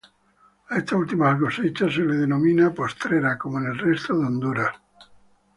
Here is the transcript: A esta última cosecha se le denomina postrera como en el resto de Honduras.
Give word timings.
A 0.69 0.77
esta 0.79 0.95
última 0.95 1.37
cosecha 1.37 1.87
se 1.91 2.01
le 2.01 2.15
denomina 2.15 2.73
postrera 2.73 3.37
como 3.37 3.59
en 3.59 3.67
el 3.67 3.77
resto 3.77 4.17
de 4.17 4.25
Honduras. 4.25 4.75